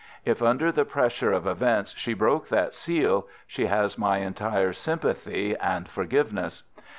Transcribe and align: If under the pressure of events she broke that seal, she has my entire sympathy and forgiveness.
If 0.25 0.41
under 0.41 0.71
the 0.71 0.83
pressure 0.83 1.31
of 1.31 1.45
events 1.45 1.93
she 1.95 2.15
broke 2.15 2.47
that 2.49 2.73
seal, 2.73 3.27
she 3.45 3.67
has 3.67 3.99
my 3.99 4.17
entire 4.17 4.73
sympathy 4.73 5.55
and 5.61 5.87
forgiveness. 5.87 6.63